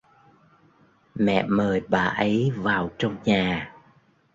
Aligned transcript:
Mẹ 1.15 1.43
mời 1.43 1.81
bà 1.89 1.99
ấy 2.03 2.51
vào 2.57 2.89
trong 2.97 3.15
nhà 3.25 3.73